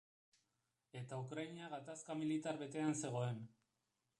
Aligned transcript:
Eta 1.01 1.19
Ukraina 1.25 1.69
gatazka 1.75 2.15
militar 2.23 2.61
betean 2.63 2.99
zegoen. 3.03 3.45